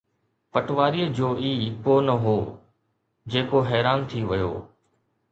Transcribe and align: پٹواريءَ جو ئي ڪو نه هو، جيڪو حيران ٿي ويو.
پٹواريءَ 0.53 1.11
جو 1.17 1.27
ئي 1.41 1.51
ڪو 1.83 1.95
نه 2.07 2.15
هو، 2.23 2.35
جيڪو 3.31 3.57
حيران 3.69 3.99
ٿي 4.09 4.19
ويو. 4.29 4.51